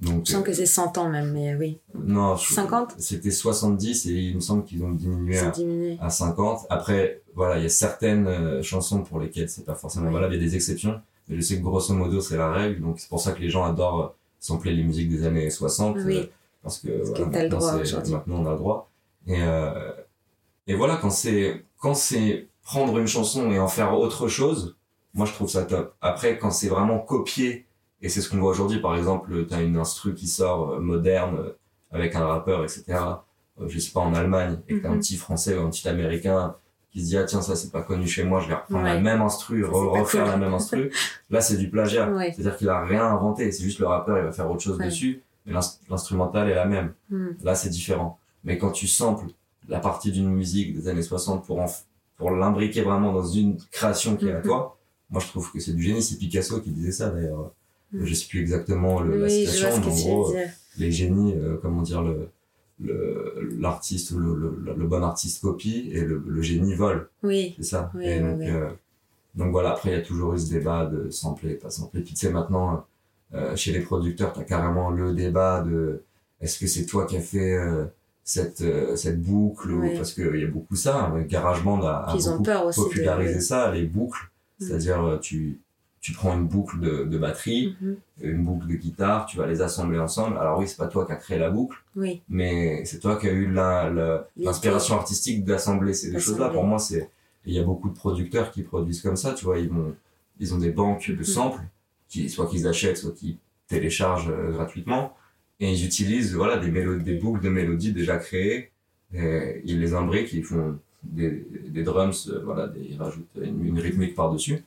[0.00, 2.94] Donc, Je sens euh, que c'est 100 ans même, mais oui, non, je- 50?
[2.98, 5.98] C'était 70 et il me semble qu'ils ont diminué à, diminué.
[6.00, 6.66] à 50.
[6.70, 10.40] Après, voilà, il y a certaines euh, chansons pour lesquelles c'est pas forcément valable, il
[10.40, 11.00] y a des exceptions.
[11.28, 12.80] Mais je sais que grosso modo, c'est la règle.
[12.80, 15.96] Donc, c'est pour ça que les gens adorent sampler les musiques des années 60.
[16.06, 16.16] Oui.
[16.18, 16.26] euh,
[16.62, 18.90] parce que, Parce que voilà, t'as le maintenant, droit maintenant, on a le droit.
[19.26, 19.92] Et, euh,
[20.68, 24.76] et voilà, quand c'est, quand c'est prendre une chanson et en faire autre chose,
[25.14, 25.94] moi, je trouve ça top.
[26.00, 27.66] Après, quand c'est vraiment copier,
[28.02, 31.36] et c'est ce qu'on voit aujourd'hui, par exemple, t'as une instru qui sort euh, moderne,
[31.38, 31.50] euh,
[31.90, 32.84] avec un rappeur, etc.
[33.60, 35.00] euh, je sais pas, en Allemagne, et que t'as un Mhm.
[35.00, 36.54] petit français ou un petit américain
[36.92, 38.94] qui se dit, ah tiens, ça c'est pas connu chez moi, je vais reprendre la
[38.94, 39.00] Ouais.
[39.00, 40.30] même instru, Ça, re- refaire cool.
[40.30, 40.90] la même instru.
[41.30, 42.10] Là, c'est du plagiat.
[42.10, 42.32] Ouais.
[42.34, 44.86] C'est-à-dire qu'il a rien inventé, c'est juste le rappeur, il va faire autre chose Ouais.
[44.86, 46.94] dessus, mais l'ins- l'instrumental est la même.
[47.10, 47.30] Hmm.
[47.42, 48.18] Là, c'est différent.
[48.44, 49.26] Mais quand tu samples
[49.68, 51.66] la partie d'une musique des années 60 pour, en
[52.16, 54.42] pour l'imbriquer vraiment dans une création qui est à Mhm.
[54.44, 54.78] toi,
[55.10, 56.02] moi je trouve que c'est du génie.
[56.02, 57.52] C'est Picasso qui disait ça d'ailleurs.
[57.92, 58.04] Mhm.
[58.04, 60.48] Je sais plus exactement le, la Oui, citation, ce mais en gros, dire.
[60.78, 62.28] les génies, euh, comment dire, le
[63.58, 67.08] l'artiste ou le, le, le bon artiste copie et le, le génie vole.
[67.22, 67.90] Oui, C'est ça.
[67.94, 68.50] Oui, et donc, oui.
[68.50, 68.68] euh,
[69.34, 72.02] donc voilà, après il y a toujours eu ce débat de sampler, pas sampler.
[72.02, 72.84] Puis tu sais maintenant,
[73.34, 76.02] euh, chez les producteurs, tu as carrément le débat de
[76.40, 77.84] est-ce que c'est toi qui as fait euh,
[78.22, 79.96] cette, euh, cette boucle ou Oui.
[79.96, 81.12] parce qu'il y a beaucoup ça.
[81.28, 82.78] GarageBand a, a beaucoup peur aussi.
[82.80, 84.30] de- popularisé ça, les boucles.
[84.60, 84.64] Mm.
[84.64, 85.58] C'est-à-dire euh, tu,
[86.08, 87.96] tu prends une boucle de, de batterie, Mhm.
[88.22, 90.38] une boucle de guitare, tu vas les assembler ensemble.
[90.38, 93.26] Alors oui, c'est pas toi qui as créé la boucle, Oui, mais c'est toi qui
[93.28, 93.46] as eu
[94.36, 96.48] l'inspiration artistique d'assembler ces deux choses-là.
[96.48, 97.10] Pour moi, c'est
[97.44, 99.34] il y a beaucoup de producteurs qui produisent comme ça.
[99.34, 99.94] Tu vois, ils vont
[100.40, 101.24] ils ont des banques de Mhm.
[101.24, 101.60] samples
[102.08, 103.36] qui soit qu'ils achètent, soit qu'ils
[103.68, 105.14] téléchargent euh, gratuitement,
[105.60, 108.70] et ils utilisent voilà des boucles de mélodies déjà créées.
[109.12, 113.64] Et ils les imbriquent, ils font des, des drums, euh, voilà, des, ils rajoutent une,
[113.70, 114.58] une rythmique par dessus.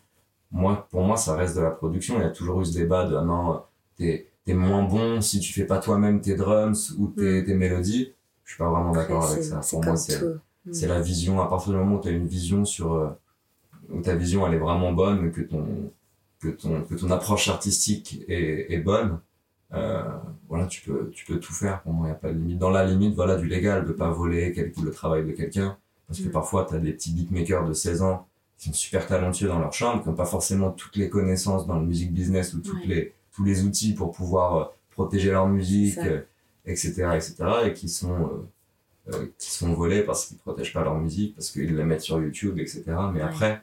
[0.51, 2.17] Moi, pour moi, ça reste de la production.
[2.17, 3.61] Il y a toujours eu ce débat de ah non,
[3.97, 8.13] t'es t'es moins bon si tu fais pas toi-même tes drums ou tes, tes mélodies.
[8.43, 9.61] Je suis pas vraiment d'accord avec ça.
[9.69, 10.19] Pour moi, c'est
[10.71, 11.41] c'est la vision.
[11.41, 13.09] À partir du moment où tu as une vision sur euh,
[13.89, 15.91] où ta vision elle est vraiment bonne, que ton
[16.39, 19.19] que ton que ton approche artistique est, est bonne,
[19.73, 20.03] euh,
[20.49, 21.81] voilà, tu peux tu peux tout faire.
[21.81, 22.59] Pour moi, il y a pas de limite.
[22.59, 26.19] Dans la limite, voilà, du légal, de pas voler quel, le travail de quelqu'un, parce
[26.19, 26.31] que Mm.
[26.31, 28.27] parfois tu as des petits beatmakers de 16 ans
[28.65, 31.85] sont super talentueux dans leur chambre, qui n'ont pas forcément toutes les connaissances dans le
[31.85, 32.87] music business ou toutes Ouais.
[32.87, 36.03] les tous les outils pour pouvoir euh, protéger leur musique, Ça.
[36.05, 36.21] euh,
[36.65, 37.35] etc., etc.,
[37.67, 38.45] et qui sont
[39.09, 42.21] euh, qui sont volés parce qu'ils protègent pas leur musique, parce qu'ils la mettent sur
[42.21, 42.83] YouTube, etc.
[43.13, 43.25] Mais Ouais.
[43.25, 43.61] après,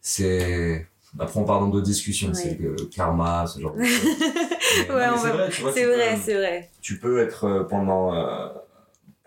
[0.00, 0.86] c'est
[1.18, 5.30] après on part dans d'autres discussions c'est que karma ce genre de choses ouais, c'est
[5.32, 8.12] vrai c'est vrai c'est vrai tu peux être pendant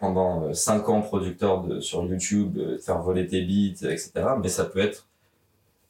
[0.04, 4.12] pendant 5 ans producteur de, sur YouTube faire voler tes beats etc
[4.42, 5.08] mais ça peut être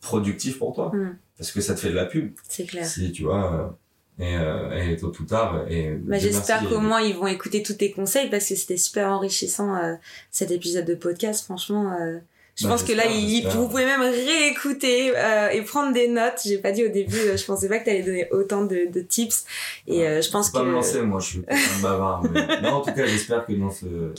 [0.02, 0.92] productif pour toi.
[0.94, 1.18] Mm.
[1.38, 2.34] parce que ça te fait de la pub.
[2.48, 2.86] C'est clair.
[2.86, 3.76] Si tu vois
[4.20, 7.74] et, euh, et tôt ou tard et bah, j'espère qu'au moins ils vont écouter tous
[7.74, 9.96] tes conseils parce que c'était super enrichissant euh,
[10.30, 11.46] cet épisode de podcast.
[11.46, 12.20] Franchement euh,
[12.56, 13.04] je bah, pense que là
[13.52, 17.38] vous pouvez même réécouter euh, et prendre des notes j'ai pas dit au début euh,
[17.38, 19.46] je pensais pas que t'allais donner autant de, de tips
[19.88, 22.62] et je pense que pas me lancer moi je suis un bavard mais...
[22.62, 24.14] non en tout cas j'espère que dans ce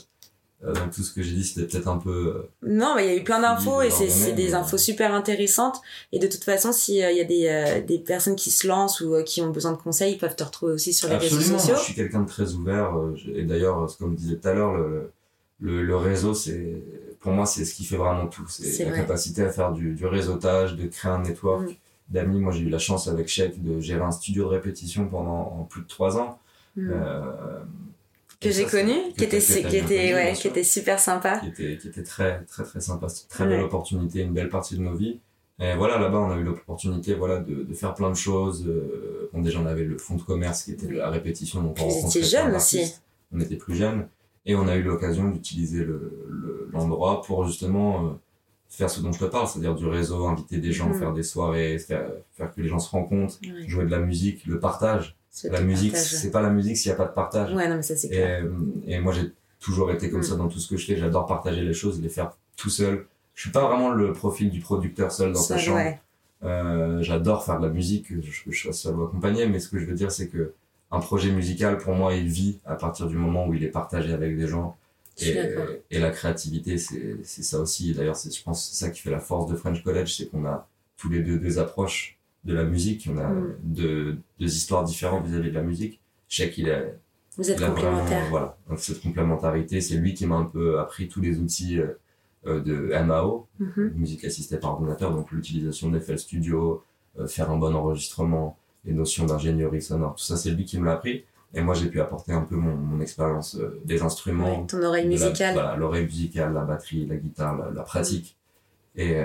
[0.67, 2.35] euh, tout ce que j'ai dit, c'était peut-être un peu.
[2.37, 5.81] Euh, non, il y a eu plein d'infos et c'est des infos super intéressantes.
[6.13, 9.23] Et de toute façon, s'il y a des, euh, des personnes qui se lancent ou
[9.25, 11.75] qui ont besoin de conseils, ils peuvent te retrouver aussi sur les réseaux sociaux.
[11.77, 12.95] je suis quelqu'un de très ouvert.
[13.35, 15.11] et d'ailleurs, comme je disais tout à l'heure, le,
[15.65, 16.83] le, le, réseau, c'est
[17.21, 18.47] pour moi, c'est ce qui fait vraiment tout.
[18.49, 21.75] C'est la capacité à faire du, du, réseautage, de créer un network mm.
[22.11, 22.39] d'amis.
[22.39, 25.83] Moi, j'ai eu la chance avec Chef de gérer un studio de répétition pendant plus
[25.83, 26.39] de trois ans.
[26.77, 26.91] Mm.
[26.93, 27.33] Euh,
[28.41, 31.39] que j'ai connu, qui était, qui était, ouais, qui était super sympa.
[31.39, 33.09] Qui était, qui était très, très, très sympa.
[33.09, 35.19] C'était une très belle opportunité, une belle partie de nos vies.
[35.61, 38.67] Et voilà, là-bas, on a eu l'opportunité, voilà, de, de, faire plein de choses.
[38.67, 41.63] Euh, bon, déjà, on avait le fonds de commerce qui était la répétition.
[41.63, 42.97] Donc, on Vous étiez jeune aussi.
[43.33, 44.07] On était plus jeunes.
[44.47, 45.87] Et on a eu l'occasion d'utiliser
[46.73, 48.11] l'endroit le, pour justement euh,
[48.69, 50.95] faire ce dont je te parle, c'est-à-dire du réseau, inviter des gens, mm.
[50.95, 54.61] faire des soirées, faire, faire, que les gens se rencontrent, jouer de la musique, le
[54.61, 57.53] partage la musique, c'est pas la musique s'il n'y a pas de partage.
[57.55, 58.45] Ouais, non, mais ça, c'est clair.
[58.87, 60.25] Et, moi, j'ai toujours été comme mm.
[60.25, 60.97] ça dans tout ce que je fais.
[60.97, 63.07] J'adore partager les choses, les faire tout seul.
[63.35, 65.81] Je suis pas vraiment le profil du producteur seul dans sa chambre.
[66.45, 69.71] Euh, j'adore faire de la musique, je, je, je sois seul ou accompagné, mais ce
[69.71, 70.53] que je veux dire, c'est que
[70.91, 74.13] un projet musical, pour moi, il vit à partir du moment où il est partagé
[74.13, 74.77] avec des gens.
[75.21, 75.37] Et,
[75.91, 77.95] et, la créativité, c'est ça aussi.
[77.95, 80.67] D'ailleurs, je pense c'est ça qui fait la force de French College, c'est qu'on a
[80.97, 83.09] tous les deux deux approches de la musique.
[83.13, 83.57] On a mm.
[83.63, 86.01] deux, deux, histoires différentes vis-à-vis de la musique.
[86.29, 86.83] Je sais qu'il a.
[87.37, 88.27] Vous êtes complémentaires.
[88.31, 88.57] Voilà.
[88.69, 91.99] Donc, cette complémentarité, c'est lui qui m'a un peu appris tous les outils euh,
[92.47, 93.95] euh, de MAO, mm-hmm.
[93.95, 96.85] musique assistée par ordinateur, donc l'utilisation d'FL Studio,
[97.19, 100.85] euh, faire un bon enregistrement, les notions d'ingénierie sonore, tout ça, c'est lui qui me
[100.85, 101.25] l'a appris.
[101.57, 104.67] Et moi, j'ai pu apporter un peu mon, mon expérience des instruments.
[104.67, 105.55] ton oreille musicale.
[105.55, 108.37] Voilà, l'oreille musicale, la batterie, la guitare, la, pratique.
[108.97, 109.23] Et,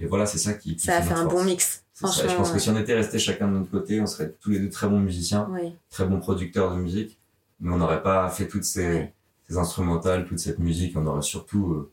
[0.00, 1.84] et voilà, c'est ça qui, Ça a fait un bon mix.
[2.00, 4.60] je pense que si on était resté chacun de notre côté, on serait tous les
[4.60, 5.48] deux très bons musiciens,
[5.90, 7.18] très bons producteurs de musique,
[7.60, 9.12] mais on n'aurait pas fait toutes ces,
[9.48, 11.88] ces, instrumentales, toute cette musique, on aurait surtout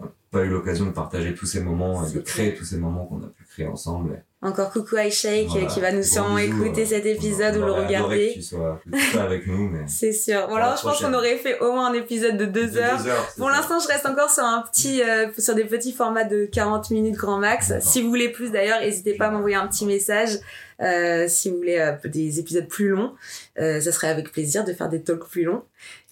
[0.00, 3.04] euh, pas eu l'occasion de partager tous ces moments et de créer tous ces moments
[3.04, 4.24] qu'on a pu créer ensemble.
[4.44, 8.28] Encore coucou iShake qui va nous sûrement écouter euh, cet épisode ou le regarder.
[8.28, 8.80] Que tu sois,
[9.18, 9.80] avec nous, mais.
[9.88, 10.46] C'est sûr.
[10.48, 13.00] Bon, alors, je pense qu'on aurait fait au moins un épisode de deux heures.
[13.38, 16.90] Pour l'instant, je reste encore sur un petit, euh, sur des petits formats de 40
[16.90, 17.72] minutes grand max.
[17.80, 20.38] Si vous voulez plus d'ailleurs, n'hésitez pas à m'envoyer un petit message.
[20.82, 23.12] Euh, si vous voulez euh, des épisodes plus longs,
[23.58, 25.62] euh, ça serait avec plaisir de faire des talks plus longs.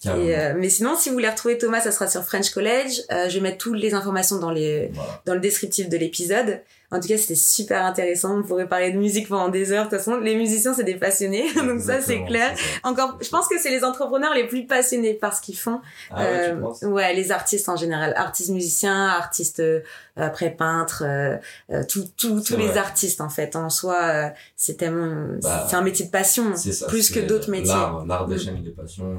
[0.05, 3.03] Et, mais sinon, si vous voulez retrouver Thomas, ça sera sur French College.
[3.09, 4.91] je vais mettre toutes les informations dans les
[5.25, 6.59] dans le descriptif de l'épisode.
[6.93, 8.37] En tout cas, c'était super intéressant.
[8.37, 9.85] On pourrait parler de musique pendant des heures.
[9.85, 11.51] De toute façon, les musiciens, c'est des passionnés.
[11.55, 12.55] Donc ça, c'est clair.
[12.83, 15.81] Encore, je pense que c'est les entrepreneurs les plus passionnés par ce qu'ils font.
[16.11, 18.13] Ah ouais, euh, ouais, les artistes en général.
[18.15, 19.81] Artistes musiciens, artistes euh,
[20.15, 21.37] après peintres, euh,
[21.71, 23.55] euh tous tous les artistes en fait.
[23.55, 26.55] En soi, euh, c'est tellement, bah, c'est un métier de passion.
[26.55, 27.73] Ça, plus que d'autres métiers.
[28.05, 29.17] L'art des chaînes des passions.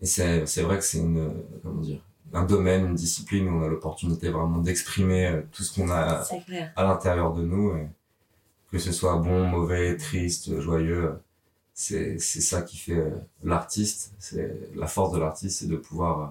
[0.00, 2.00] Et, et c'est vrai que c'est une, comment dire,
[2.32, 6.24] un domaine, une discipline où on a l'opportunité vraiment d'exprimer euh, tout ce qu'on a
[6.76, 7.76] à l'intérieur de nous.
[7.76, 7.88] Et
[8.70, 11.12] que ce soit bon, mauvais, triste, joyeux,
[11.72, 13.10] c'est ça qui fait euh,
[13.44, 14.12] l'artiste.
[14.18, 16.26] C'est la force de l'artiste, c'est de pouvoir euh,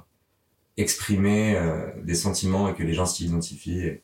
[0.78, 1.58] exprimer
[2.04, 3.86] des sentiments et que les gens s'y identifient.
[3.86, 4.02] Et,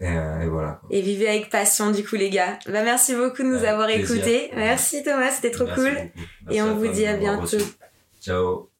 [0.00, 0.82] et, voilà.
[0.90, 2.58] Et vivez avec passion, du coup, les gars.
[2.66, 4.50] Bah, merci beaucoup de nous avoir écoutés.
[4.54, 5.96] Merci Thomas, c'était trop cool.
[6.50, 7.56] Et on vous dit à bientôt.
[8.20, 8.68] Ciao.